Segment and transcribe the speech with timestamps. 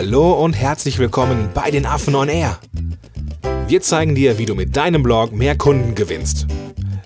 [0.00, 2.60] Hallo und herzlich willkommen bei den Affen on Air.
[3.66, 6.46] Wir zeigen dir, wie du mit deinem Blog mehr Kunden gewinnst.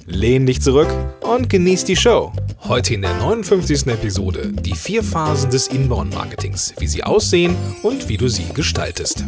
[0.04, 2.34] Lehn dich zurück und genieß die Show.
[2.64, 3.86] Heute in der 59.
[3.86, 9.24] Episode die vier Phasen des Inbound-Marketings, wie sie aussehen und wie du sie gestaltest.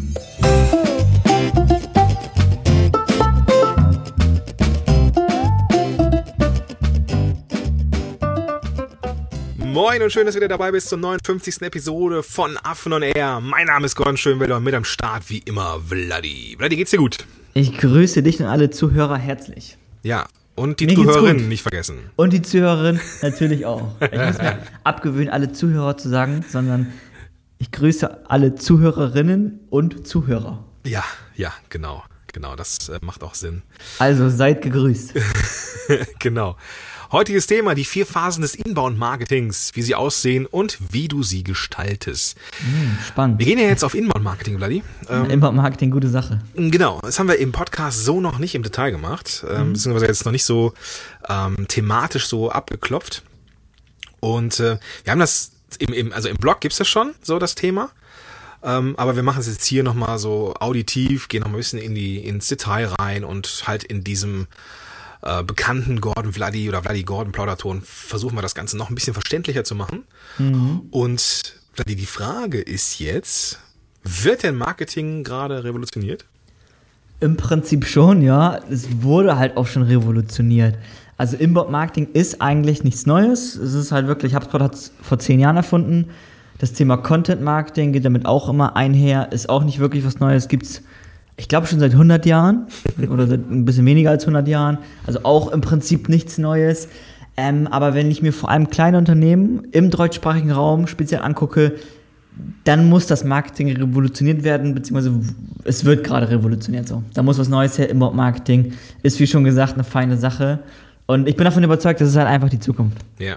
[9.75, 11.63] Moin und schön, dass du wieder dabei bist zur 59.
[11.63, 13.41] Episode von Affen on Air.
[13.41, 16.55] Mein Name ist Gordon Schönwelder und mit am Start wie immer Vladi.
[16.57, 17.27] Vladi, geht's dir gut?
[17.55, 19.77] Ich grüße dich und alle Zuhörer herzlich.
[20.05, 21.49] Ja, und die Zuhörerinnen gut.
[21.49, 21.99] nicht vergessen.
[22.15, 23.97] Und die Zuhörerin natürlich auch.
[24.01, 26.93] Ich muss mir abgewöhnen, alle Zuhörer zu sagen, sondern
[27.59, 30.63] ich grüße alle Zuhörerinnen und Zuhörer.
[30.87, 31.03] Ja,
[31.35, 32.05] ja, genau.
[32.35, 33.63] Genau, das äh, macht auch Sinn.
[34.01, 35.15] Also seid gegrüßt.
[36.19, 36.57] genau.
[37.13, 42.37] Heutiges Thema, die vier Phasen des Inbound-Marketings, wie sie aussehen und wie du sie gestaltest.
[42.59, 43.39] Hm, spannend.
[43.39, 44.83] Wir gehen ja jetzt auf Inbound-Marketing, Vladi.
[45.09, 46.41] Ähm, Inbound-Marketing, gute Sache.
[46.57, 50.25] Genau, das haben wir im Podcast so noch nicht im Detail gemacht, ähm, beziehungsweise jetzt
[50.25, 50.75] noch nicht so
[51.29, 53.23] ähm, thematisch so abgeklopft.
[54.19, 57.55] Und äh, wir haben das im, im, also im Blog gibt's das schon, so das
[57.55, 57.93] Thema.
[58.65, 61.79] Ähm, aber wir machen es jetzt hier nochmal so auditiv, gehen noch mal ein bisschen
[61.79, 64.47] in die, ins Detail rein und halt in diesem
[65.23, 69.13] äh, bekannten Gordon Vladi oder Vladi Gordon Plauderton versuchen wir das Ganze noch ein bisschen
[69.13, 70.05] verständlicher zu machen.
[70.91, 73.59] Und Vladi, die Frage ist jetzt,
[74.03, 76.25] wird denn Marketing gerade revolutioniert?
[77.21, 78.61] Im Prinzip schon, ja.
[78.71, 80.77] Es wurde halt auch schon revolutioniert.
[81.17, 83.55] Also Inbound-Marketing ist eigentlich nichts Neues.
[83.55, 86.11] Es ist halt wirklich, HubSpot hat es vor zehn Jahren erfunden.
[86.59, 89.33] Das Thema Content-Marketing geht damit auch immer einher.
[89.33, 90.49] Ist auch nicht wirklich was Neues.
[90.49, 90.83] Gibt's,
[91.37, 92.67] ich glaube, schon seit 100 Jahren
[93.11, 94.79] oder seit ein bisschen weniger als 100 Jahren.
[95.07, 96.89] Also auch im Prinzip nichts Neues.
[97.37, 101.75] Ähm, aber wenn ich mir vor allem kleine Unternehmen im deutschsprachigen Raum speziell angucke,
[102.65, 105.21] dann muss das Marketing revolutioniert werden, beziehungsweise
[105.65, 107.03] es wird gerade revolutioniert so.
[107.15, 110.61] Da muss was Neues her, Inbound-Marketing ist, wie schon gesagt, eine feine Sache.
[111.07, 112.99] Und ich bin davon überzeugt, das ist halt einfach die Zukunft.
[113.19, 113.37] Ja.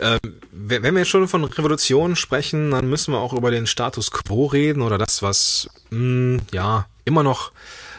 [0.00, 0.18] Ähm,
[0.52, 4.46] wenn wir jetzt schon von Revolution sprechen, dann müssen wir auch über den Status quo
[4.46, 7.52] reden oder das, was mh, ja immer noch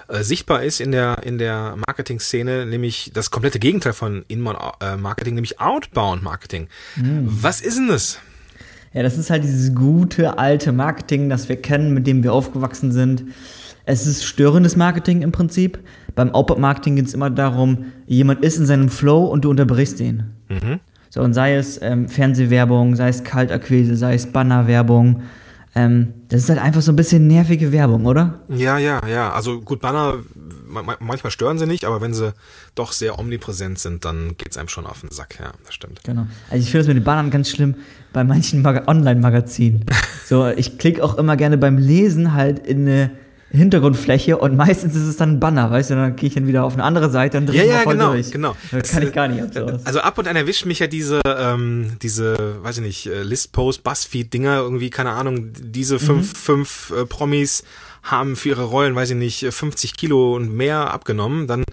[0.07, 5.59] äh, sichtbar ist in der in der Marketing-Szene, nämlich das komplette Gegenteil von Inbound-Marketing, nämlich
[5.59, 6.67] Outbound-Marketing.
[6.95, 8.19] Was ist denn das?
[8.93, 12.91] Ja, das ist halt dieses gute alte Marketing, das wir kennen, mit dem wir aufgewachsen
[12.91, 13.25] sind.
[13.85, 15.79] Es ist störendes Marketing im Prinzip.
[16.15, 20.33] Beim Outbound-Marketing geht es immer darum, jemand ist in seinem Flow und du unterbrichst ihn.
[21.09, 25.21] So, und sei es ähm, Fernsehwerbung, sei es Kaltakquise, sei es Bannerwerbung.
[25.75, 28.39] Ähm, das ist halt einfach so ein bisschen nervige Werbung, oder?
[28.49, 29.31] Ja, ja, ja.
[29.31, 30.15] Also gut, Banner,
[30.67, 32.33] ma- ma- manchmal stören sie nicht, aber wenn sie
[32.73, 35.37] doch sehr omnipräsent sind, dann geht's einem schon auf den Sack.
[35.39, 36.03] Ja, das stimmt.
[36.03, 36.25] Genau.
[36.49, 37.75] Also ich finde das mit den Bannern ganz schlimm
[38.11, 39.85] bei manchen Maga Online-Magazinen.
[40.25, 43.11] so, ich klicke auch immer gerne beim Lesen halt in eine
[43.49, 46.63] Hintergrundfläche und meistens ist es dann ein Banner, weißt du, dann gehe ich dann wieder
[46.65, 48.31] auf eine andere Seite und drehe Ja, mal ja, voll genau, durch.
[48.31, 48.55] genau.
[48.71, 49.85] Das kann ich gar nicht ab sowas.
[49.85, 53.83] Also ab und an erwischt mich ja diese, ähm, diese, weiß ich nicht, äh, Listpost,
[53.83, 57.63] Buzzfeed-Dinger, irgendwie, keine Ahnung, diese fünf, fünf äh, Promis
[58.03, 61.63] haben für ihre Rollen, weiß ich nicht, 50 Kilo und mehr abgenommen, dann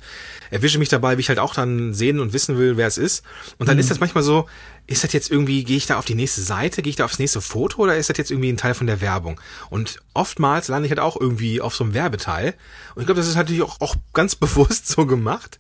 [0.50, 3.24] erwische mich dabei, wie ich halt auch dann sehen und wissen will, wer es ist.
[3.58, 4.48] Und dann ist das manchmal so,
[4.86, 7.18] ist das jetzt irgendwie, gehe ich da auf die nächste Seite, gehe ich da aufs
[7.18, 9.40] nächste Foto oder ist das jetzt irgendwie ein Teil von der Werbung?
[9.70, 12.54] Und oftmals lande ich halt auch irgendwie auf so einem Werbeteil.
[12.94, 15.58] Und ich glaube, das ist natürlich auch, auch ganz bewusst so gemacht.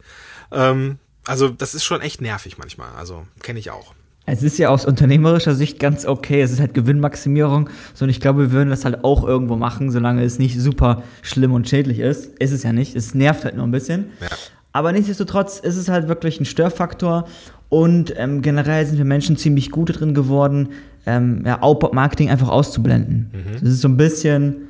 [0.52, 2.94] Ähm, also das ist schon echt nervig manchmal.
[2.96, 3.94] Also kenne ich auch.
[4.26, 6.40] Es ist ja aus unternehmerischer Sicht ganz okay.
[6.40, 7.68] Es ist halt Gewinnmaximierung.
[7.92, 11.02] So, und ich glaube, wir würden das halt auch irgendwo machen, solange es nicht super
[11.22, 12.38] schlimm und schädlich ist.
[12.38, 12.96] Ist es ja nicht.
[12.96, 14.06] Es nervt halt nur ein bisschen.
[14.20, 14.28] Ja.
[14.72, 17.26] Aber nichtsdestotrotz ist es halt wirklich ein Störfaktor.
[17.68, 20.70] Und ähm, generell sind wir Menschen ziemlich gut drin geworden,
[21.06, 23.30] ähm, ja, Outbound-Marketing einfach auszublenden.
[23.60, 24.68] Das ist so ein bisschen,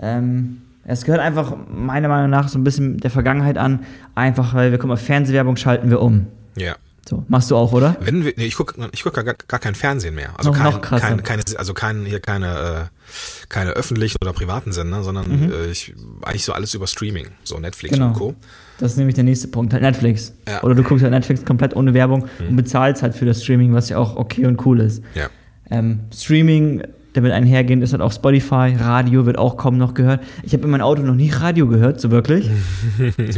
[0.00, 3.80] ähm, es gehört einfach meiner Meinung nach so ein bisschen der Vergangenheit an.
[4.14, 6.26] Einfach, weil wir, guck mal, Fernsehwerbung schalten wir um.
[6.56, 6.76] Ja.
[7.08, 7.96] So, machst du auch, oder?
[8.00, 10.30] Wenn wir, nee, ich gucke ich guck gar, gar kein Fernsehen mehr.
[10.36, 14.72] Also Noch- kein, noch kein, keine, also kein, hier keine, äh, keine öffentlichen oder privaten
[14.72, 18.00] Sender, sondern äh, ich, eigentlich so alles über Streaming, so Netflix Mhm.
[18.00, 18.08] Genau.
[18.08, 18.34] und Co.
[18.78, 20.32] Das ist nämlich der nächste Punkt, halt Netflix.
[20.48, 20.62] Ja.
[20.64, 23.88] Oder du guckst halt Netflix komplett ohne Werbung und bezahlst halt für das Streaming, was
[23.88, 25.02] ja auch okay und cool ist.
[25.14, 25.28] Ja.
[25.70, 26.82] Ähm, Streaming,
[27.16, 30.20] damit einhergehend ist halt auch Spotify, Radio wird auch kaum noch gehört.
[30.42, 32.48] Ich habe in meinem Auto noch nie Radio gehört, so wirklich.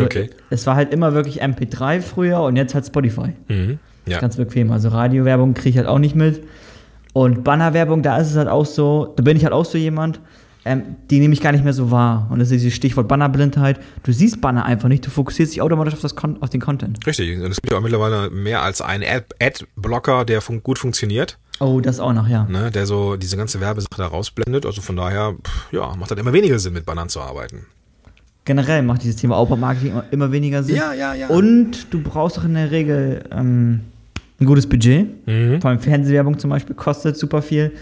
[0.01, 0.31] Okay.
[0.51, 3.33] Es war halt immer wirklich MP3 früher und jetzt halt Spotify.
[3.49, 3.79] Mhm.
[4.07, 4.19] Ja.
[4.21, 4.71] Ganz bequem.
[4.73, 6.43] Also Radiowerbung kriege ich halt auch nicht mit.
[7.13, 10.21] Und Bannerwerbung, da ist es halt auch so, da bin ich halt auch so jemand,
[10.65, 12.27] ähm, die nehme ich gar nicht mehr so wahr.
[12.31, 13.81] Und das ist dieses Stichwort Bannerblindheit.
[14.03, 17.05] Du siehst Banner einfach nicht, du fokussierst dich automatisch auf, das Kon auf den Content.
[17.07, 17.39] Richtig.
[17.39, 21.39] Und es gibt ja auch mittlerweile mehr als einen Ad- Ad-Blocker, der fun gut funktioniert.
[21.61, 22.45] Oh, das auch noch, ja.
[22.45, 24.65] ne, der so diese ganze Werbesache da rausblendet.
[24.65, 25.35] Also von daher,
[25.73, 27.67] ja, macht das immer weniger Sinn, mit Bannern zu arbeiten.
[28.45, 30.77] Generell macht dieses Thema Outbound-Marketing immer- immer weniger Sinn.
[30.77, 31.29] Ja, ja, ja.
[31.29, 33.81] Und du brauchst auch in der Regel ähm,
[34.41, 35.27] ein gutes Budget.
[35.27, 35.61] Mhm.
[35.61, 37.73] Vor allem Fernsehwerbung zum Beispiel kostet super viel.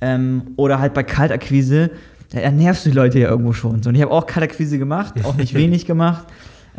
[0.00, 1.90] Ähm, oder halt bei Kaltakquise,
[2.32, 3.82] da da nervst du die Leute ja irgendwo schon.
[3.82, 6.26] So, und ich habe auch Kaltakquise gemacht, auch nicht wenig gemacht.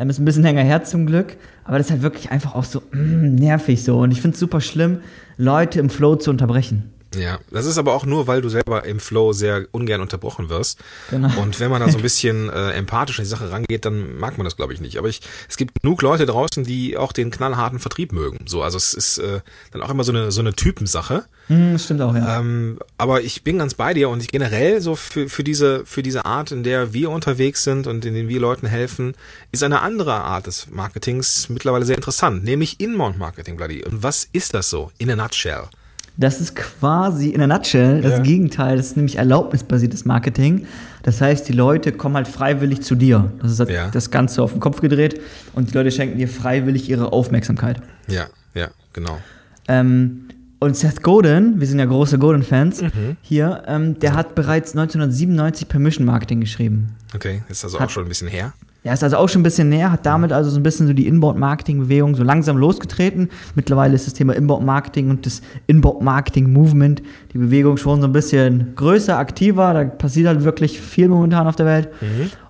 [0.00, 1.36] Ähm, ist ein bisschen länger her zum Glück.
[1.64, 3.98] Aber das ist halt wirklich einfach auch so mm, nervig so.
[3.98, 5.00] Und ich finde es super schlimm,
[5.36, 6.90] Leute im Flow zu unterbrechen.
[7.14, 10.78] Ja, das ist aber auch nur, weil du selber im Flow sehr ungern unterbrochen wirst.
[11.10, 11.40] Genau.
[11.40, 14.38] Und wenn man da so ein bisschen äh, empathisch an die Sache rangeht, dann mag
[14.38, 14.96] man das, glaube ich, nicht.
[14.96, 18.38] Aber ich, es gibt genug Leute draußen, die auch den knallharten Vertrieb mögen.
[18.46, 19.40] So, also es ist äh,
[19.72, 21.24] dann auch immer so eine so eine Typensache.
[21.48, 22.38] Mm, das stimmt auch, ja.
[22.38, 26.02] Ähm, aber ich bin ganz bei dir und ich generell so für, für diese für
[26.02, 29.14] diese Art, in der wir unterwegs sind und in denen wir Leuten helfen,
[29.50, 33.84] ist eine andere Art des Marketings mittlerweile sehr interessant, nämlich Inbound Marketing, Bloody.
[33.84, 35.68] Und was ist das so in a nutshell?
[36.16, 38.18] Das ist quasi in a nutshell das Ja.
[38.22, 38.76] Gegenteil.
[38.76, 40.66] Das ist nämlich erlaubnisbasiertes Marketing.
[41.02, 43.32] Das heißt, die Leute kommen halt freiwillig zu dir.
[43.40, 43.88] Das ist halt Ja.
[43.88, 45.20] das Ganze auf den Kopf gedreht
[45.54, 47.80] und die Leute schenken dir freiwillig ihre Aufmerksamkeit.
[48.08, 49.18] Ja, ja, genau.
[49.66, 50.26] Ähm,
[50.58, 53.16] und Seth Godin, wir sind ja große Godin-Fans Mhm.
[53.22, 56.96] hier, ähm, der hat bereits 1997 Permission Marketing geschrieben.
[57.14, 58.52] Okay, ist also Hat- auch schon ein bisschen her.
[58.82, 60.94] Ja, ist also auch schon ein bisschen näher, hat damit also so ein bisschen so
[60.94, 63.28] die Inbound-Marketing-Bewegung so langsam losgetreten.
[63.54, 67.02] Mittlerweile ist das Thema Inbound-Marketing und das Inbound-Marketing-Movement,
[67.34, 69.74] die Bewegung schon so ein bisschen größer, aktiver.
[69.74, 71.88] Da passiert halt wirklich viel momentan auf der Welt.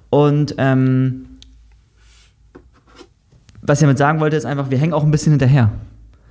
[0.08, 1.26] Und ähm,
[3.62, 5.72] was ich damit sagen wollte, ist einfach, wir hängen auch ein bisschen hinterher.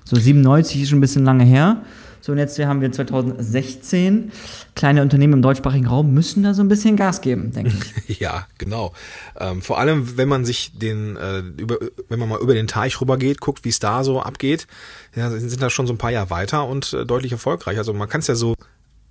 [0.06, 1.82] So 97 ist schon ein bisschen lange her.
[2.22, 4.32] So, und jetzt haben wir 2016.
[4.76, 7.74] Kleine Unternehmen im deutschsprachigen Raum müssen da so ein bisschen Gas geben, denke
[8.08, 8.20] ich.
[8.20, 8.94] Ja, genau.
[9.40, 11.78] Ähm, vor allem, wenn man sich den, äh, über,
[12.10, 14.68] wenn man mal über den Teich rübergeht, guckt, wie es da so abgeht,
[15.16, 17.78] ja, sind da schon so ein paar Jahre weiter und äh, deutlich erfolgreich.
[17.78, 18.56] Also man kann es ja so,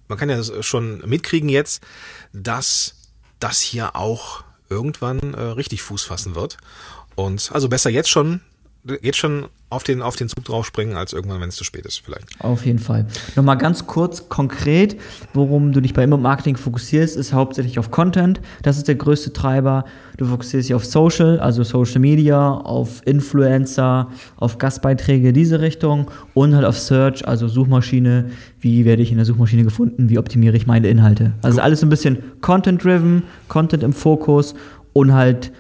[0.09, 1.83] man kann ja schon mitkriegen jetzt,
[2.33, 2.95] dass
[3.41, 6.59] das hier auch irgendwann äh, richtig Fuß fassen wird.
[7.15, 8.41] Und also besser jetzt schon,
[9.01, 12.01] jetzt schon auf den, auf den Zug draufspringen, als irgendwann, wenn es zu spät ist,
[12.03, 12.27] vielleicht.
[12.41, 13.07] Auf jeden Fall.
[13.37, 14.97] Nochmal ganz kurz konkret,
[15.35, 18.41] worum du dich bei Inbound Marketing fokussierst, ist hauptsächlich auf Content.
[18.63, 19.85] Das ist der größte Treiber.
[20.17, 26.55] Du fokussierst dich auf Social, also Social Media, auf Influencer, auf Gastbeiträge, diese Richtung und
[26.55, 28.31] halt auf Search, also Suchmaschine.
[28.61, 30.09] Wie werde ich in der Suchmaschine gefunden?
[30.09, 31.35] Wie optimiere ich meine Inhalte?
[31.43, 34.55] Also alles so ein bisschen Content-driven, Content im Fokus
[34.95, 35.53] und halt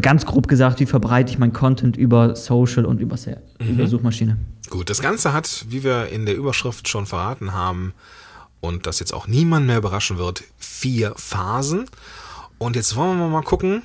[0.00, 4.36] ganz grob gesagt, wie verbreite ich mein Content über Social und über, Ser- über Suchmaschine.
[4.68, 7.92] Gut, das Ganze hat, wie wir in der Überschrift schon verraten haben,
[8.60, 11.84] und das jetzt auch niemand mehr überraschen wird, vier Phasen.
[12.58, 13.82] Und jetzt wollen wir mal gucken,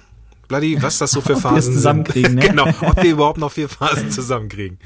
[0.48, 2.40] Bloody, was das so für Phasen zusammenkriegen, sind.
[2.40, 2.48] ne?
[2.50, 4.80] genau, ob wir überhaupt noch vier Phasen zusammenkriegen.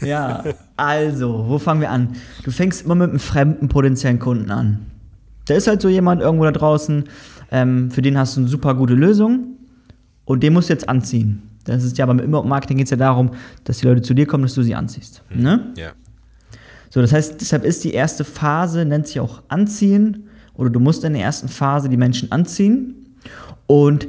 [0.00, 0.42] Ja,
[0.76, 2.16] also, wo fangen wir an?
[2.42, 4.86] Du fängst immer mit einem fremden potenziellen Kunden an.
[5.44, 7.04] Da ist halt so jemand irgendwo da draußen,
[7.52, 9.55] ähm, für den hast du eine super gute Lösung
[10.26, 11.42] und den musst du jetzt anziehen.
[11.64, 13.30] Das ist ja beim Inbound-Marketing geht es ja darum,
[13.64, 15.22] dass die Leute zu dir kommen, dass du sie anziehst.
[15.34, 15.72] Ne?
[15.76, 15.92] Ja.
[16.90, 21.04] So, das heißt, deshalb ist die erste Phase, nennt sich auch Anziehen, oder du musst
[21.04, 23.16] in der ersten Phase die Menschen anziehen.
[23.66, 24.08] Und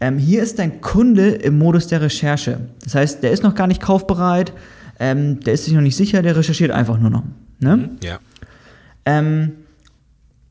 [0.00, 2.60] ähm, hier ist dein Kunde im Modus der Recherche.
[2.84, 4.52] Das heißt, der ist noch gar nicht kaufbereit,
[4.98, 7.22] ähm, der ist sich noch nicht sicher, der recherchiert einfach nur noch.
[7.60, 7.90] Ne?
[8.02, 8.18] Ja.
[9.04, 9.52] Ähm,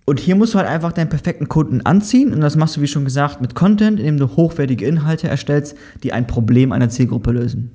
[0.05, 2.31] und hier musst du halt einfach deinen perfekten Kunden anziehen.
[2.31, 6.13] Und das machst du, wie schon gesagt, mit Content, indem du hochwertige Inhalte erstellst, die
[6.13, 7.71] ein Problem einer Zielgruppe lösen.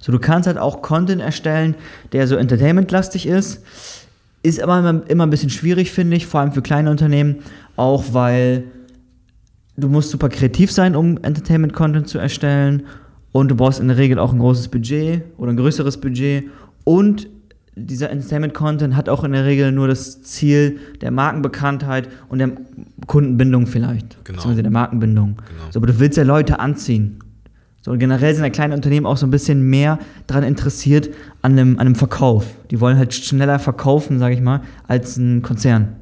[0.00, 1.74] So, du kannst halt auch Content erstellen,
[2.12, 3.62] der so entertainmentlastig ist.
[4.42, 7.36] Ist aber immer, immer ein bisschen schwierig, finde ich, vor allem für kleine Unternehmen.
[7.76, 8.64] Auch weil
[9.76, 12.84] du musst super kreativ sein, um Entertainment-Content zu erstellen.
[13.32, 16.44] Und du brauchst in der Regel auch ein großes Budget oder ein größeres Budget.
[16.84, 17.28] Und
[17.86, 22.52] dieser Entertainment-Content hat auch in der Regel nur das Ziel der Markenbekanntheit und der
[23.06, 24.24] Kundenbindung vielleicht.
[24.24, 24.36] Genau.
[24.36, 25.36] Beziehungsweise der Markenbindung.
[25.36, 25.70] Genau.
[25.70, 27.18] So, aber du willst ja Leute anziehen.
[27.82, 31.08] So, und generell sind ja kleine Unternehmen auch so ein bisschen mehr daran interessiert
[31.40, 32.46] an einem, an einem Verkauf.
[32.70, 35.96] Die wollen halt schneller verkaufen, sage ich mal, als ein Konzern.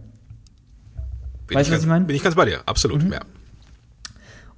[1.46, 2.02] Bin Weißt du, was ganz, ich meine?
[2.02, 2.06] Mhm.
[2.08, 3.02] Bin ich ganz bei dir, absolut.
[3.10, 3.20] Ja.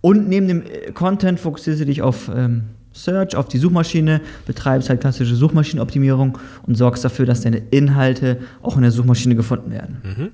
[0.01, 4.89] Und neben dem äh, Content fokussierst du dich auf ähm, Search, auf die Suchmaschine, betreibst
[4.89, 9.99] halt klassische Suchmaschinenoptimierung und sorgst dafür, dass deine Inhalte auch in der Suchmaschine gefunden werden.
[10.03, 10.29] Mhm.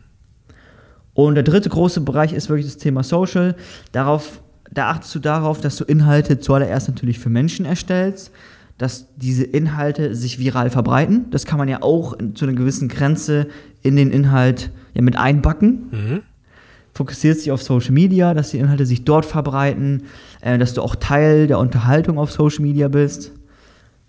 [1.15, 3.57] Und der dritte große Bereich ist wirklich das Thema Social.
[3.93, 8.33] Darauf, da achtest du darauf, dass du Inhalte zuallererst natürlich für Menschen erstellst,
[8.79, 11.27] dass diese Inhalte sich viral verbreiten.
[11.31, 13.47] Das kann man ja auch in, zu einer gewissen Grenze
[13.83, 16.23] in den Inhalt ja, mit einbacken Mhm.
[16.97, 20.05] Fokussierst dich auf Social Media, dass die Inhalte sich dort verbreiten,
[20.41, 23.33] äh, dass du auch Teil der Unterhaltung auf Social Media bist,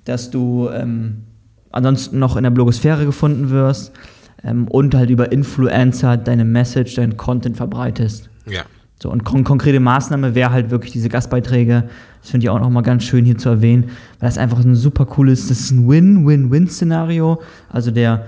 [0.05, 1.23] dass du ähm,
[1.71, 3.91] ansonsten noch in der Blogosphäre gefunden wirst.
[4.43, 8.29] ähm, und halt über Influencer deine Message, deinen Content verbreitest.
[8.45, 8.61] Ja.
[9.01, 11.83] So, und kon konkrete Maßnahme wäre halt wirklich diese Gastbeiträge.
[12.21, 13.85] Das finde ich auch nochmal ganz schön hier zu erwähnen,
[14.19, 17.41] weil das einfach ein super cooles, das ist ein Win-Win-Win-Szenario.
[17.69, 18.25] Also der,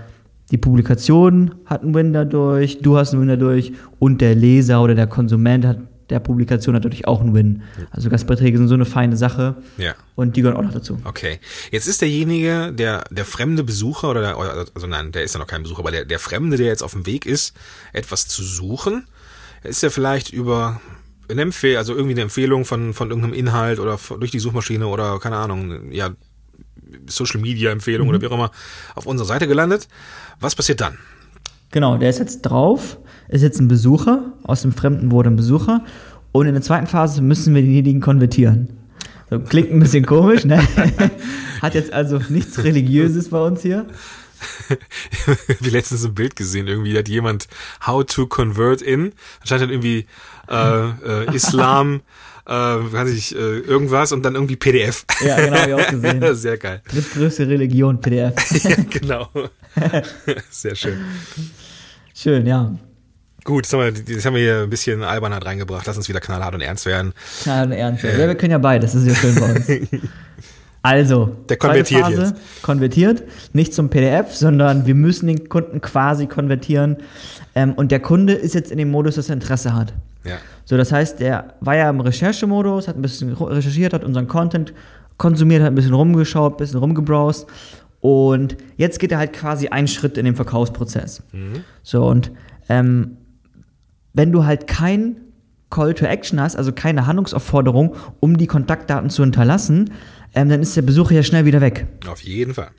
[0.52, 4.96] die Publikation hat einen Win dadurch, du hast einen Win dadurch und der Leser oder
[4.96, 5.80] der Konsument hat
[6.10, 7.62] der Publikation hat natürlich auch einen Win.
[7.92, 9.94] Also Gastbeiträge sind so eine feine Sache Ja.
[10.16, 10.98] und die gehören auch noch dazu.
[11.04, 11.40] Okay.
[11.72, 14.38] Jetzt ist derjenige, der, der fremde Besucher oder der,
[14.74, 16.94] also nein, der ist ja noch kein Besucher, aber der, der Fremde, der jetzt auf
[16.94, 17.56] dem Weg ist,
[17.94, 19.06] etwas zu suchen,
[19.64, 20.82] ist ja vielleicht über
[21.30, 25.20] eine Empfehlung, also irgendwie eine Empfehlung von, von irgendeinem Inhalt oder durch die Suchmaschine oder
[25.20, 26.10] keine Ahnung, ja,
[27.08, 28.52] Social Media Empfehlung oder wie auch immer
[28.96, 29.88] auf unserer Seite gelandet.
[30.40, 30.98] Was passiert dann?
[31.72, 35.84] Genau, der ist jetzt drauf, ist jetzt ein Besucher, aus dem Fremden wurde ein Besucher
[36.32, 38.70] und in der zweiten Phase müssen wir denjenigen konvertieren.
[39.30, 40.68] So, klingt ein bisschen komisch, ne?
[41.62, 43.86] Hat jetzt also nichts Religiöses bei uns hier.
[45.60, 47.48] Wie letztens ein Bild gesehen, irgendwie hat jemand
[47.86, 50.06] How to convert in, anscheinend irgendwie
[50.50, 52.02] äh, äh, Islam,
[52.50, 55.06] äh, weiß ich, äh, irgendwas und dann irgendwie PDF.
[55.24, 56.24] Ja, genau, hab ich auch gesehen.
[56.36, 56.82] Sehr geil.
[56.90, 58.34] Drittgrößte Religion, PDF.
[58.64, 59.30] Ja, genau.
[60.50, 60.98] Sehr schön.
[62.14, 62.76] Schön, ja.
[63.44, 65.86] Gut, das haben, wir, das haben wir hier ein bisschen Albernheit reingebracht.
[65.86, 67.14] Lass uns wieder knallhart und ernst werden.
[67.46, 68.04] Ja, und ernst.
[68.04, 70.02] Ja, wir können ja beides, das ist ja schön bei uns.
[70.82, 76.98] Also, Der konvertiert Phase, konvertiert, nicht zum PDF, sondern wir müssen den Kunden quasi konvertieren.
[77.54, 79.94] Ähm, und der Kunde ist jetzt in dem Modus, dass er Interesse hat.
[80.24, 80.38] Ja.
[80.66, 84.74] So, das heißt, der war ja im Recherchemodus, hat ein bisschen recherchiert, hat unseren Content
[85.18, 87.48] konsumiert, hat ein bisschen rumgeschaut, ein bisschen rumgebrowst.
[88.02, 91.22] Und jetzt geht er halt quasi einen Schritt in den Verkaufsprozess.
[91.84, 92.32] So, und
[92.70, 93.18] ähm,
[94.14, 95.18] wenn du halt kein
[95.70, 99.92] Call to Action hast, also keine Handlungsaufforderung, um die Kontaktdaten zu hinterlassen,
[100.34, 101.88] ähm, dann ist der Besucher ja schnell wieder weg.
[102.08, 102.70] Auf jeden Fall.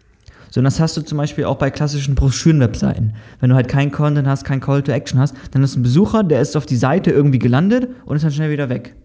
[0.50, 3.14] So, und das hast du zum Beispiel auch bei klassischen Broschüren-Webseiten.
[3.38, 6.24] Wenn du halt keinen Content hast, kein Call to Action hast, dann ist ein Besucher,
[6.24, 8.96] der ist auf die Seite irgendwie gelandet und ist dann schnell wieder weg.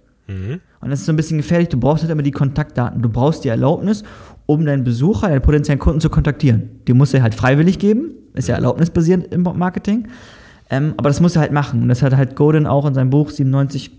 [0.81, 1.69] Und das ist so ein bisschen gefährlich.
[1.69, 3.01] Du brauchst halt immer die Kontaktdaten.
[3.01, 4.03] Du brauchst die Erlaubnis,
[4.47, 6.81] um deinen Besucher, deinen potenziellen Kunden zu kontaktieren.
[6.87, 8.11] Die muss er halt freiwillig geben.
[8.33, 10.07] Ist ja erlaubnisbasierend im Marketing.
[10.69, 11.83] Ähm, aber das muss er halt machen.
[11.83, 13.91] Und das hat halt Godin auch in seinem Buch 97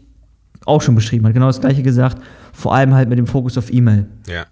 [0.64, 1.26] auch schon beschrieben.
[1.26, 2.20] Hat genau das gleiche gesagt.
[2.52, 4.06] Vor allem halt mit dem Fokus auf E-Mail.
[4.26, 4.46] Ja.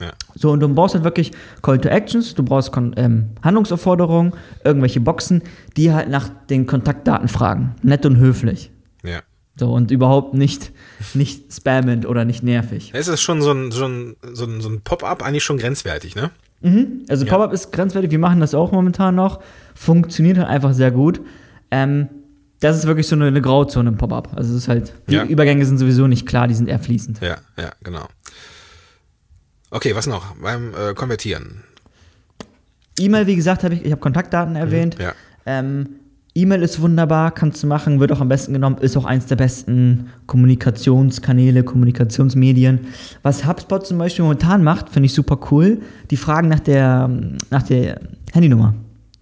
[0.00, 0.12] Ja.
[0.34, 4.32] So, und du brauchst halt wirklich Call to Actions, du brauchst Kon ähm, Handlungsaufforderungen,
[4.64, 5.42] irgendwelche Boxen,
[5.76, 7.74] die halt nach den Kontaktdaten fragen.
[7.82, 8.70] Nett und höflich.
[9.02, 9.20] Ja.
[9.58, 10.70] So, und überhaupt nicht,
[11.14, 12.90] nicht spammend oder nicht nervig.
[12.94, 16.14] Es ist schon so ein, so ein, so ein, so ein Pop-up eigentlich schon grenzwertig,
[16.14, 16.30] ne?
[17.08, 17.32] Also Ja.
[17.32, 19.40] Pop-up ist grenzwertig, wir machen das auch momentan noch.
[19.74, 21.20] Funktioniert halt einfach sehr gut.
[21.70, 22.08] Ähm,
[22.60, 24.30] das ist wirklich so eine, eine Grauzone im Pop-up.
[24.36, 25.24] Also es ist halt, die Ja.
[25.24, 27.20] Übergänge sind sowieso nicht klar, die sind eher fließend.
[27.20, 28.06] Ja, ja, genau.
[29.70, 30.36] Okay, was noch?
[30.36, 31.64] Beim äh, Konvertieren.
[32.98, 34.96] E-Mail, wie gesagt, habe ich, ich habe Kontaktdaten erwähnt.
[34.98, 35.12] Ja.
[35.44, 35.86] Ähm,
[36.34, 39.36] E-Mail ist wunderbar, kannst du machen, wird auch am besten genommen, ist auch eins der
[39.36, 42.80] besten Kommunikationskanäle, Kommunikationsmedien.
[43.22, 45.80] Was HubSpot zum Beispiel momentan macht, finde ich super cool.
[46.10, 47.08] Die fragen nach der,
[47.50, 48.00] nach der
[48.34, 48.74] Handynummer.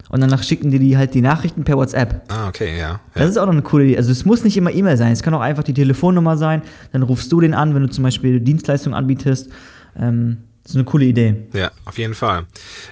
[0.09, 2.23] Und danach schicken die, die halt die Nachrichten per WhatsApp.
[2.29, 3.01] Ah, okay, ja.
[3.15, 3.29] Das ja.
[3.31, 3.97] ist auch noch eine coole Idee.
[3.97, 6.63] Also es muss nicht immer E-Mail sein, es kann auch einfach die Telefonnummer sein.
[6.93, 9.51] Dann rufst du den an, wenn du zum Beispiel Dienstleistungen anbietest.
[9.99, 11.35] Ähm, das ist eine coole Idee.
[11.53, 12.47] Ja, auf jeden Fall.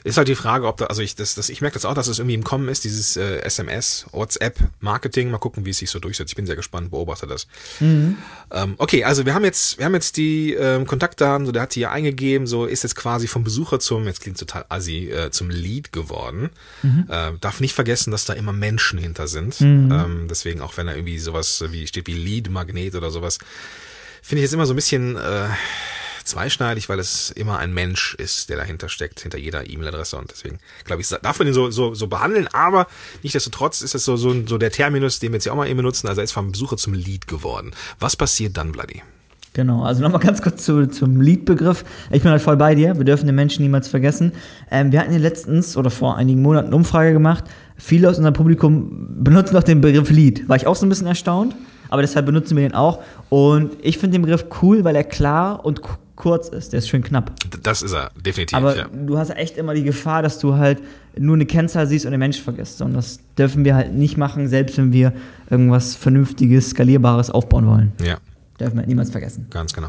[0.05, 2.07] Ist halt die Frage, ob da, also ich, das, das, ich merke das auch, dass
[2.07, 5.31] es irgendwie im Kommen ist, dieses äh, SMS, WhatsApp, Marketing.
[5.31, 6.31] Mal gucken, wie es sich so durchsetzt.
[6.31, 7.47] Ich bin sehr gespannt, beobachte das.
[8.51, 11.75] Ähm, okay, also wir haben jetzt, wir haben jetzt die ähm, Kontaktdaten, so der hat
[11.75, 15.31] die ja eingegeben, so ist jetzt quasi vom Besucher zum, jetzt klingt total assi, äh,
[15.31, 16.51] zum Lead geworden.
[17.09, 19.63] Äh, darf nicht vergessen, dass da immer Menschen hinter sind.
[19.63, 23.39] Ähm, deswegen auch wenn da irgendwie sowas wie steht wie Lead Magnet oder sowas,
[24.21, 25.47] finde ich jetzt immer so ein bisschen äh,
[26.25, 30.59] zweischneidig, weil es immer ein Mensch ist, der dahinter steckt, hinter jeder E-Mail-Adresse und deswegen
[30.85, 32.87] glaube ich, darf man den so, so, so behandeln, aber
[33.23, 35.79] nichtsdestotrotz ist es so, so, so der Terminus, den wir jetzt ja auch mal eben
[35.79, 37.73] benutzen, also er ist vom Besucher zum Lead geworden.
[37.99, 39.03] Was passiert dann, Bloody?
[39.55, 41.85] Genau, also nochmal ganz kurz zu, zum Lead-Begriff.
[42.11, 44.33] Ich bin halt voll bei dir, wir dürfen den Menschen niemals vergessen.
[44.71, 47.45] Ähm, wir hatten ja letztens oder vor einigen Monaten eine Umfrage gemacht.
[47.77, 50.49] Viele aus unserem Publikum benutzen noch den Begriff Lead.
[50.49, 51.55] War ich auch so ein bisschen erstaunt,
[51.91, 53.01] aber deshalb benutzen wir den auch.
[53.29, 55.83] Und ich finde den Begriff cool, weil er klar und
[56.23, 56.73] kurz ist.
[56.73, 57.33] Der ist schön knapp.
[57.65, 58.87] Das ist er, definitiv, Aber ja.
[58.93, 60.81] du hast echt immer die Gefahr, dass du halt
[61.19, 62.81] nur eine Kennzahl siehst und den Mensch vergisst.
[62.81, 65.13] Und das dürfen wir halt nicht machen, selbst wenn wir
[65.51, 67.93] irgendwas Vernünftiges, Skalierbares aufbauen wollen.
[68.01, 68.19] Ja,
[68.61, 69.49] Dürfen wir halt niemals vergessen.
[69.51, 69.89] ganz genau.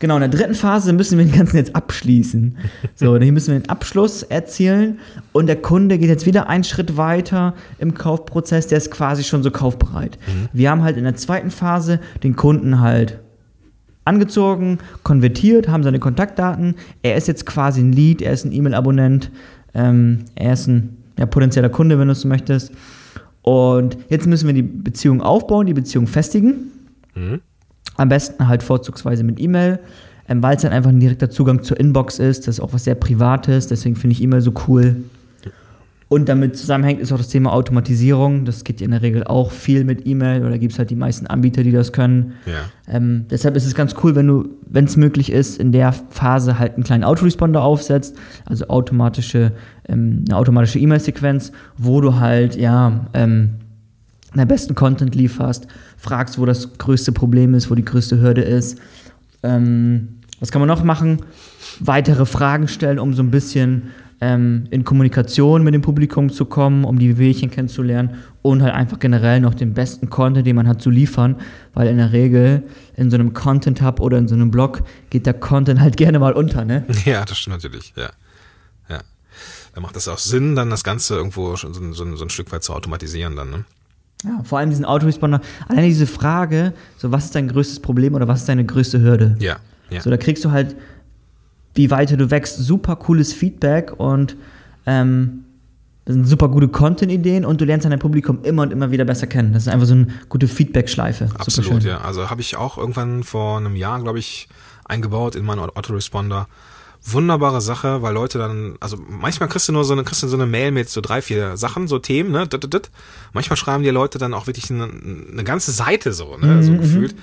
[0.00, 2.56] Genau, in der dritten Phase müssen wir den ganzen jetzt abschließen.
[2.96, 4.98] So, hier müssen wir den Abschluss erzielen
[5.32, 9.42] und der Kunde geht jetzt wieder einen Schritt weiter im Kaufprozess, der ist quasi schon
[9.42, 10.18] so kaufbereit.
[10.52, 13.20] Wir haben halt in der zweiten Phase den Kunden halt
[14.10, 16.74] angezogen, konvertiert, haben seine Kontaktdaten.
[17.02, 19.30] Er ist jetzt quasi ein Lead, er ist ein E-Mail-Abonnent,
[19.74, 22.72] ähm, er ist ein ja, potenzieller Kunde, wenn du es so möchtest.
[23.42, 26.72] Und jetzt müssen wir die Beziehung aufbauen, die Beziehung festigen.
[27.14, 27.40] Mhm.
[27.96, 29.78] Am besten halt vorzugsweise mit E-Mail,
[30.28, 32.46] ähm, weil es dann einfach ein direkter Zugang zur Inbox ist.
[32.46, 34.96] Das ist auch was sehr Privates, deswegen finde ich E-Mail so cool.
[36.12, 38.44] Und damit zusammenhängt ist auch das Thema Automatisierung.
[38.44, 41.28] Das geht in der Regel auch viel mit E-Mail oder gibt es halt die meisten
[41.28, 42.32] Anbieter, die das können.
[42.46, 42.64] Ja.
[42.92, 46.58] Ähm, deshalb ist es ganz cool, wenn du, wenn es möglich ist, in der Phase
[46.58, 49.52] halt einen kleinen Autoresponder aufsetzt, also automatische,
[49.88, 53.50] ähm, eine automatische E-Mail-Sequenz, wo du halt ja ähm,
[54.34, 58.80] den besten Content lieferst, fragst, wo das größte Problem ist, wo die größte Hürde ist.
[59.44, 60.08] Ähm,
[60.40, 61.20] was kann man noch machen?
[61.78, 63.90] Weitere Fragen stellen, um so ein bisschen
[64.20, 68.98] ähm, in Kommunikation mit dem Publikum zu kommen, um die Wehwehchen kennenzulernen und halt einfach
[68.98, 71.36] generell noch den besten Content, den man hat, zu liefern,
[71.74, 72.64] weil in der Regel
[72.96, 76.32] in so einem Content-Hub oder in so einem Blog geht der Content halt gerne mal
[76.32, 76.84] unter, ne?
[77.04, 78.10] Ja, das stimmt natürlich, ja.
[78.88, 79.00] Ja.
[79.74, 82.52] Da macht es auch Sinn, dann das Ganze irgendwo schon so, so, so ein Stück
[82.52, 83.64] weit zu automatisieren dann, ne?
[84.24, 85.40] Ja, vor allem diesen Autoresponder.
[85.68, 89.36] Alleine diese Frage, so was ist dein größtes Problem oder was ist deine größte Hürde?
[89.40, 89.56] Ja,
[89.88, 90.02] ja.
[90.02, 90.76] So, da kriegst du halt,
[91.74, 94.36] wie weiter du wächst, super cooles Feedback und
[94.86, 95.44] ähm,
[96.04, 99.26] das sind super gute Content-Ideen und du lernst dein Publikum immer und immer wieder besser
[99.26, 99.52] kennen.
[99.52, 101.28] Das ist einfach so eine gute Feedback-Schleife.
[101.38, 102.00] Absolut, ja.
[102.00, 104.48] Also habe ich auch irgendwann vor einem Jahr, glaube ich,
[104.86, 106.48] eingebaut in meinen Autoresponder.
[107.02, 110.36] Wunderbare Sache, weil Leute dann, also manchmal kriegst du nur so eine, kriegst du so
[110.36, 112.46] eine Mail mit so drei, vier Sachen, so Themen, ne?
[112.46, 112.90] dit, dit, dit.
[113.32, 116.46] Manchmal schreiben dir Leute dann auch wirklich eine, eine ganze Seite so, ne?
[116.46, 117.14] Mhm, so gefühlt.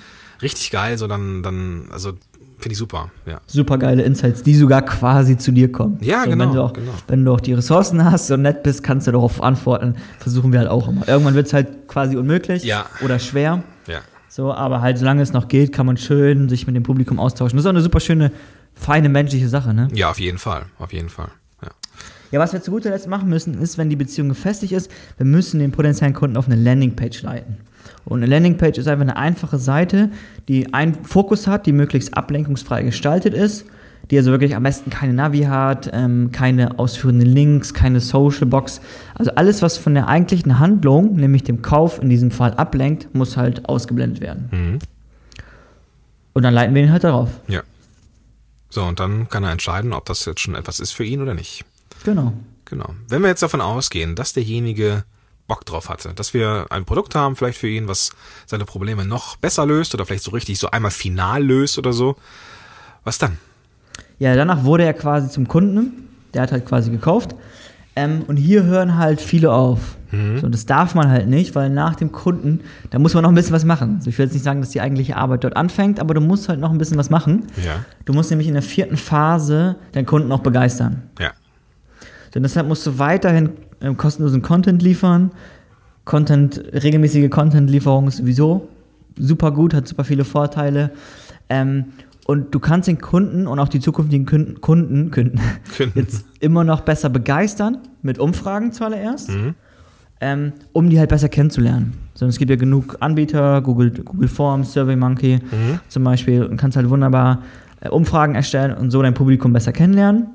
[0.42, 2.14] Richtig geil, so dann, dann, also
[2.60, 3.40] finde ich super, ja.
[3.48, 5.98] Super geile Insights, die sogar quasi zu dir kommen.
[6.02, 6.92] Ja, so, genau, Wenn du, auch, genau.
[7.08, 9.96] wenn du auch die Ressourcen hast und nett bist, kannst du darauf antworten.
[10.20, 11.08] Versuchen wir halt auch immer.
[11.08, 12.86] Irgendwann wird es halt quasi unmöglich Ja.
[13.04, 13.64] oder schwer.
[13.88, 14.00] Ja.
[14.30, 17.58] So, aber halt, solange es noch geht, kann man schön sich mit dem Publikum austauschen.
[17.58, 18.32] Das ist auch eine super schöne,
[18.76, 19.88] feine menschliche Sache, ne?
[19.94, 21.30] Ja, auf jeden Fall, auf jeden Fall.
[21.64, 21.70] Ja.
[22.32, 25.26] Ja, was wir zu guter Letzt machen müssen, ist, wenn die Beziehung gefestigt ist, wir
[25.26, 27.58] müssen den potenziellen Kunden auf eine Landingpage leiten.
[28.06, 30.12] Und eine Landingpage ist einfach eine einfache Seite,
[30.48, 33.66] die einen Fokus hat, die möglichst ablenkungsfrei gestaltet ist,
[34.10, 38.80] die also wirklich am besten keine Navi hat, ähm, keine ausführenden Links, keine Social Box.
[39.16, 43.36] Also alles, was von der eigentlichen Handlung, nämlich dem Kauf in diesem Fall ablenkt, muss
[43.36, 44.50] halt ausgeblendet werden.
[44.52, 44.80] Mhm.
[46.34, 47.30] Und dann leiten wir ihn halt darauf.
[47.48, 47.62] Ja.
[48.70, 51.34] So, und dann kann er entscheiden, ob das jetzt schon etwas ist für ihn oder
[51.34, 51.66] nicht.
[52.04, 52.34] Genau.
[52.66, 52.94] Genau.
[53.08, 55.04] Wenn wir jetzt davon ausgehen, dass derjenige
[55.48, 58.12] Bock drauf hatte, dass wir ein Produkt haben, vielleicht für ihn, was
[58.46, 62.16] seine Probleme noch besser löst oder vielleicht so richtig so einmal final löst oder so,
[63.04, 63.38] was dann?
[64.20, 66.10] Ja, danach wurde er quasi zum Kunden.
[66.34, 67.36] Der hat halt quasi gekauft.
[67.96, 69.98] Ähm, und hier hören halt viele auf.
[70.40, 73.36] So, das darf man halt nicht, weil nach dem Kunden, da muss man noch ein
[73.36, 73.96] bisschen was machen.
[73.98, 76.48] Also ich will jetzt nicht sagen, dass die eigentliche Arbeit dort anfängt, aber du musst
[76.48, 77.48] halt noch ein bisschen was machen.
[77.66, 77.84] Ja.
[78.06, 81.04] Du musst nämlich in der vierten Phase deinen Kunden auch begeistern.
[81.20, 81.32] Ja.
[82.34, 83.50] So, deshalb musst du weiterhin
[83.82, 85.32] ähm, kostenlosen Content liefern.
[86.06, 88.70] Content, regelmäßige Content-Lieferung ist sowieso
[89.18, 90.92] super gut, hat super viele Vorteile.
[91.50, 91.86] Ähm,
[92.26, 95.40] und du kannst den Kunden und auch die zukünftigen Kunden, Kunden, Kunden
[95.78, 95.92] Kunden.
[95.96, 99.56] jetzt immer noch besser begeistern, mit Umfragen zuallererst, Mhm.
[100.22, 101.94] ähm, um die halt besser kennenzulernen.
[102.14, 105.80] So, es gibt ja genug Anbieter, Google, Google Forms, SurveyMonkey Mhm.
[105.88, 107.44] zum Beispiel, und kannst halt wunderbar
[107.80, 110.28] äh, Umfragen erstellen und so dein Publikum besser kennenlernen.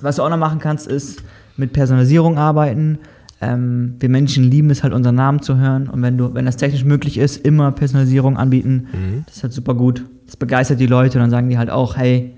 [0.00, 1.22] Was du auch noch machen kannst, ist
[1.56, 2.98] mit Personalisierung arbeiten.
[3.40, 5.88] Ähm, wir Menschen lieben es halt, unseren Namen zu hören.
[5.88, 8.88] Und wenn du, wenn das technisch möglich ist, immer Personalisierung anbieten.
[8.92, 9.24] Mhm.
[9.26, 10.04] Das ist halt super gut.
[10.26, 12.36] Das begeistert die Leute und dann sagen die halt auch, hey,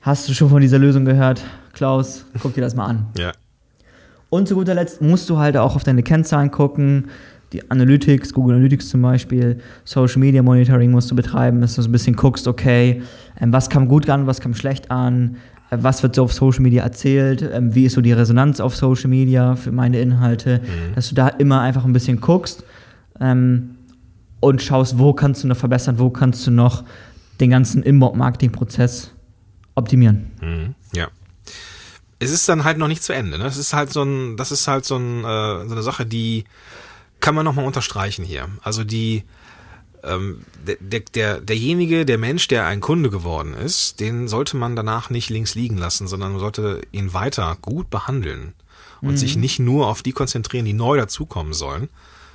[0.00, 1.42] hast du schon von dieser Lösung gehört?
[1.72, 3.06] Klaus, guck dir das mal an.
[3.16, 3.32] Ja.
[4.28, 7.08] Und zu guter Letzt musst du halt auch auf deine Kennzahlen gucken.
[7.52, 11.88] Die Analytics, Google Analytics zum Beispiel, Social Media Monitoring musst du betreiben, dass du so
[11.88, 13.02] ein bisschen guckst, okay,
[13.38, 15.36] ähm, was kam gut an, was kam schlecht an,
[15.74, 19.08] was wird so auf Social Media erzählt, ähm, wie ist so die Resonanz auf Social
[19.08, 20.60] Media für meine Inhalte,
[20.94, 22.64] dass du da immer einfach ein bisschen guckst
[23.20, 23.76] ähm,
[24.40, 26.84] und schaust, wo kannst du noch verbessern, wo kannst du noch
[27.40, 29.12] den ganzen Inbound-Marketing-Prozess
[29.74, 30.30] optimieren.
[30.40, 30.74] Mhm.
[30.94, 31.08] Ja.
[32.18, 33.38] Es ist dann halt noch nicht zu Ende.
[33.38, 33.44] Ne?
[33.44, 36.44] Das ist halt so ein, das ist halt so, ein, äh, so eine Sache, die
[37.20, 38.48] kann man nochmal unterstreichen hier.
[38.62, 39.24] Also die,
[40.04, 44.76] ähm, der, der, der, derjenige, der Mensch, der ein Kunde geworden ist, den sollte man
[44.76, 48.54] danach nicht links liegen lassen, sondern man sollte ihn weiter gut behandeln
[49.00, 51.88] und sich nicht nur auf die konzentrieren, die neu dazukommen sollen,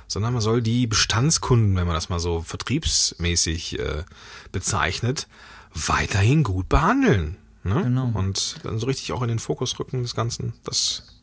[0.06, 4.04] sondern man soll die Bestandskunden, wenn man das mal so vertriebsmäßig äh,
[4.52, 5.28] bezeichnet,
[5.74, 7.36] weiterhin gut behandeln.
[7.64, 7.82] Ne?
[7.84, 8.10] Genau.
[8.14, 10.54] Und dann so richtig auch in den Fokus rücken des Ganzen.
[10.64, 11.20] Das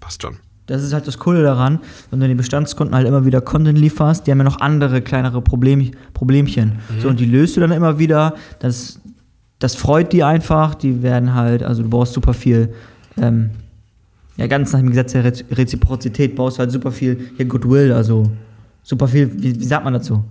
[0.00, 0.38] passt schon.
[0.68, 4.26] Das ist halt das Coole daran, wenn du den Bestandskunden halt immer wieder Content lieferst,
[4.26, 6.78] die haben ja noch andere kleinere Problem, Problemchen.
[7.00, 8.34] So, und die löst du dann immer wieder.
[8.60, 9.00] Das,
[9.58, 10.76] das freut die einfach.
[10.76, 12.72] Die werden halt, also du brauchst super viel
[13.20, 13.50] ähm,
[14.38, 17.92] ja, ganz nach dem Gesetz der Rez Reziprozität baust du halt super viel hier Goodwill,
[17.92, 18.30] also
[18.82, 20.24] super viel, wie, wie sagt man dazu?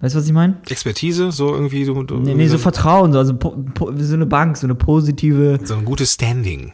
[0.00, 0.56] Weißt du, was ich meine?
[0.68, 1.84] Expertise, so irgendwie.
[1.84, 4.74] Du, du, Nee, nee, so Vertrauen, so, also po, po, so eine Bank, so eine
[4.74, 5.60] positive.
[5.62, 6.72] so ein gutes Standing.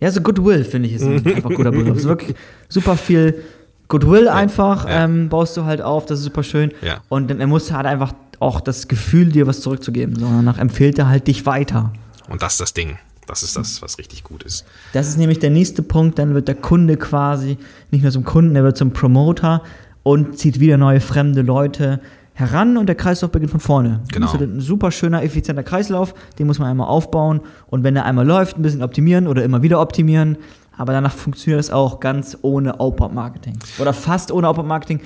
[0.00, 1.96] Ja, so Goodwill, finde ich, ist ein einfach guter Begriff.
[1.96, 2.36] Es ist wirklich
[2.68, 3.42] super viel
[3.88, 5.04] Goodwill einfach, ja.
[5.04, 6.72] Ähm, baust du halt auf, das ist super schön.
[6.80, 7.02] Ja.
[7.08, 10.98] Und dann er muss halt einfach auch das Gefühl, dir was zurückzugeben, sondern danach empfiehlt
[10.98, 11.92] er halt dich weiter.
[12.28, 12.98] Und das ist das Ding.
[13.26, 14.64] Das ist das, was richtig gut ist.
[14.92, 17.58] Das ist nämlich der nächste Punkt, dann wird der Kunde quasi
[17.92, 19.62] nicht nur zum Kunden, er wird zum Promoter
[20.02, 22.00] und zieht wieder neue fremde Leute
[22.40, 24.00] heran und der Kreislauf beginnt von vorne.
[24.12, 24.26] Genau.
[24.26, 28.04] Das ist ein super schöner, effizienter Kreislauf, den muss man einmal aufbauen und wenn er
[28.06, 30.38] einmal läuft, ein bisschen optimieren oder immer wieder optimieren,
[30.76, 35.00] aber danach funktioniert es auch ganz ohne Outbound-Marketing oder fast ohne Outbound-Marketing.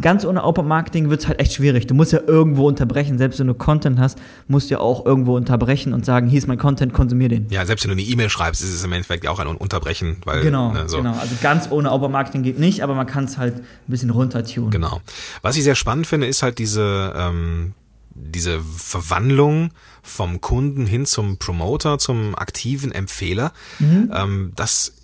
[0.00, 1.86] Ganz ohne Outbound-Marketing wird es halt echt schwierig.
[1.86, 5.36] Du musst ja irgendwo unterbrechen, selbst wenn du Content hast, musst du ja auch irgendwo
[5.36, 7.48] unterbrechen und sagen, hier ist mein Content, konsumier den.
[7.50, 10.42] Ja, selbst wenn du eine E-Mail schreibst, ist es im Endeffekt auch ein Unterbrechen, weil
[10.42, 10.98] Genau, ne, so.
[10.98, 11.14] genau.
[11.18, 14.70] Also ganz ohne Outbound-Marketing geht nicht, aber man kann es halt ein bisschen runtertunen.
[14.70, 15.00] Genau.
[15.42, 17.74] Was ich sehr spannend finde, ist halt diese, ähm,
[18.14, 19.70] diese Verwandlung
[20.02, 23.52] vom Kunden hin zum Promoter, zum aktiven Empfehler.
[23.80, 24.94] Ähm, das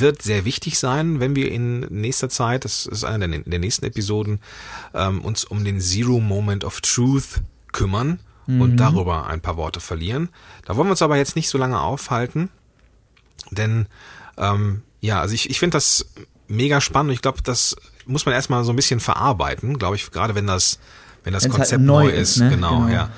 [0.00, 3.84] wird sehr wichtig sein, wenn wir in nächster Zeit, das ist einer der, der nächsten
[3.84, 4.40] Episoden,
[4.94, 7.40] ähm, uns um den Zero Moment of Truth
[7.72, 10.28] kümmern und darüber ein paar Worte verlieren.
[10.64, 12.48] Da wollen wir uns aber jetzt nicht so lange aufhalten,
[13.50, 13.86] denn
[14.38, 16.06] ähm, ja, also ich, ich finde das
[16.46, 17.12] mega spannend.
[17.12, 17.74] Ich glaube, das
[18.06, 20.78] muss man erstmal so ein bisschen verarbeiten, glaube ich, gerade wenn das,
[21.24, 22.38] wenn das Wenn's halt Konzept neu neu ist, ist.
[22.38, 22.50] ne?
[22.50, 22.88] Genau, Genau.
[22.88, 23.10] ja.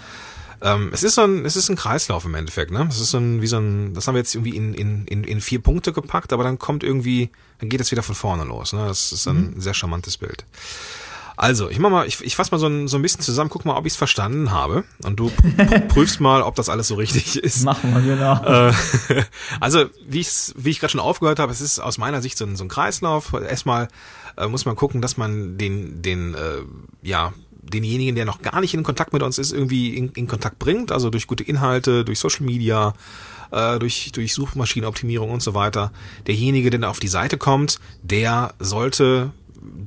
[0.60, 2.86] Ähm, es ist so ein, es ist ein Kreislauf im Endeffekt, ne?
[2.90, 5.24] Es ist so ein, wie so ein, das haben wir jetzt irgendwie in, in, in,
[5.24, 8.72] in vier Punkte gepackt, aber dann kommt irgendwie, dann geht es wieder von vorne los,
[8.72, 8.86] ne?
[8.86, 10.44] Das ist ein sehr charmantes Bild.
[11.36, 13.64] Also, ich mach mal, ich, ich fasse mal so ein, so ein bisschen zusammen, guck
[13.64, 14.82] mal, ob ich es verstanden habe.
[15.04, 17.62] Und du pr- prüfst mal, ob das alles so richtig ist.
[17.62, 18.42] Machen wir, genau.
[18.70, 18.72] Äh,
[19.60, 22.44] also, wie, ich's, wie ich gerade schon aufgehört habe, es ist aus meiner Sicht so
[22.44, 23.32] ein, so ein Kreislauf.
[23.34, 23.86] Erstmal
[24.36, 26.62] äh, muss man gucken, dass man den, den, äh,
[27.02, 27.32] ja,
[27.70, 30.92] denjenigen, der noch gar nicht in Kontakt mit uns ist, irgendwie in, in Kontakt bringt.
[30.92, 32.94] Also durch gute Inhalte, durch Social Media,
[33.50, 35.92] äh, durch, durch Suchmaschinenoptimierung und so weiter.
[36.26, 39.32] Derjenige, der auf die Seite kommt, der sollte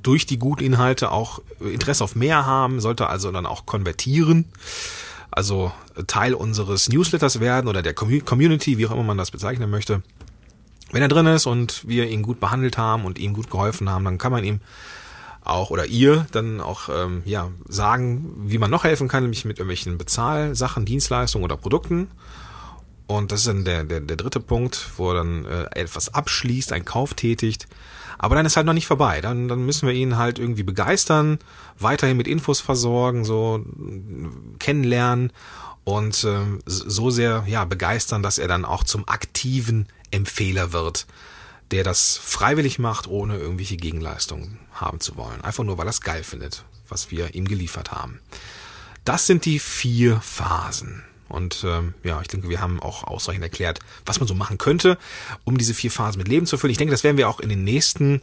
[0.04, 4.46] durch die guten Inhalte auch Interesse auf mehr haben, sollte also dann auch konvertieren
[5.32, 5.72] also
[6.08, 10.04] Teil unseres Newsletters werden oder der Commu- Community, wie auch immer man das bezeichnen möchte.
[10.92, 14.04] Wenn er drin ist und wir ihn gut behandelt haben und ihm gut geholfen haben,
[14.04, 14.60] dann kann man ihm
[15.44, 19.58] auch oder ihr dann auch ähm, ja sagen, wie man noch helfen kann, nämlich mit
[19.58, 22.10] irgendwelchen Bezahlsachen, Dienstleistungen oder Produkten.
[23.08, 26.72] Und das ist dann der, der, der dritte Punkt, wo er dann äh, etwas abschließt,
[26.72, 27.68] einen Kauf tätigt.
[28.18, 29.20] Aber dann ist halt noch nicht vorbei.
[29.20, 31.40] Dann, dann müssen wir ihn halt irgendwie begeistern,
[31.80, 35.34] weiterhin mit Infos versorgen, so äh, kennenlernen
[35.84, 41.08] und ähm, so sehr ja begeistern, dass er dann auch zum aktiven Empfehler wird,
[41.72, 45.42] der das freiwillig macht, ohne irgendwelche Gegenleistungen haben zu wollen.
[45.42, 48.20] Einfach nur, weil er es geil findet, was wir ihm geliefert haben.
[49.06, 51.04] Das sind die vier Phasen.
[51.30, 54.98] Und ähm, ja, ich denke, wir haben auch ausreichend erklärt, was man so machen könnte,
[55.46, 56.72] um diese vier Phasen mit Leben zu füllen.
[56.72, 58.22] Ich denke, das werden wir auch in den nächsten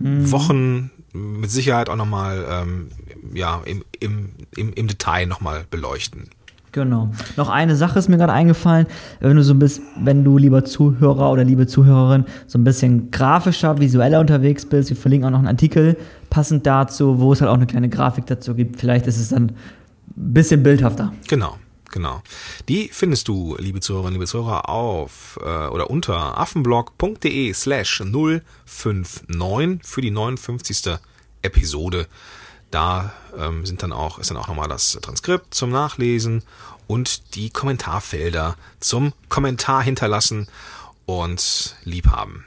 [0.00, 2.90] Wochen mit Sicherheit auch nochmal ähm,
[3.32, 6.30] ja, im, im, im, im Detail nochmal beleuchten.
[6.72, 7.10] Genau.
[7.36, 8.86] Noch eine Sache ist mir gerade eingefallen,
[9.20, 13.78] wenn du so bisschen, wenn du lieber Zuhörer oder liebe Zuhörerin so ein bisschen grafischer,
[13.78, 15.96] visueller unterwegs bist, wir verlinken auch noch einen Artikel
[16.30, 18.78] passend dazu, wo es halt auch eine kleine Grafik dazu gibt.
[18.78, 19.54] Vielleicht ist es dann ein
[20.14, 21.12] bisschen bildhafter.
[21.28, 21.56] Genau,
[21.90, 22.22] genau.
[22.68, 30.00] Die findest du, liebe Zuhörerinnen, liebe Zuhörer, auf äh, oder unter affenblog.de slash 059 für
[30.00, 30.98] die 59.
[31.42, 32.06] Episode.
[32.70, 36.42] Da ähm, sind dann auch, ist dann auch nochmal das Transkript zum Nachlesen
[36.86, 40.48] und die Kommentarfelder zum Kommentar hinterlassen
[41.06, 42.44] und liebhaben.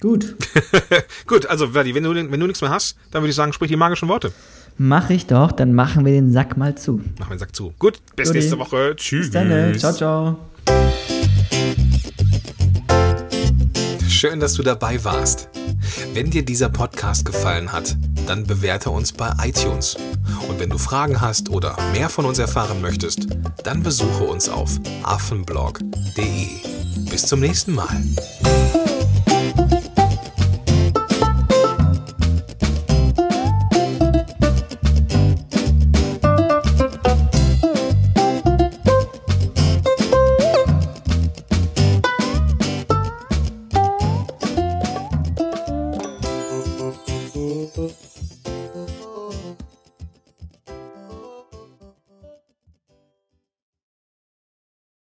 [0.00, 0.36] Gut.
[1.26, 3.70] Gut, also Verdi, wenn du, wenn du nichts mehr hast, dann würde ich sagen, sprich
[3.70, 4.32] die magischen Worte.
[4.76, 7.00] Mach ich doch, dann machen wir den Sack mal zu.
[7.18, 7.72] Mach den Sack zu.
[7.78, 8.38] Gut, bis Guti.
[8.38, 8.94] nächste Woche.
[8.96, 9.26] Tschüss.
[9.26, 9.76] Bis dann, ne?
[9.78, 10.38] ciao, ciao.
[14.08, 15.48] Schön, dass du dabei warst.
[16.12, 19.96] Wenn dir dieser Podcast gefallen hat, dann bewerte uns bei iTunes.
[20.48, 23.26] Und wenn du Fragen hast oder mehr von uns erfahren möchtest,
[23.62, 24.70] dann besuche uns auf
[25.02, 26.48] affenblog.de.
[27.10, 28.02] Bis zum nächsten Mal.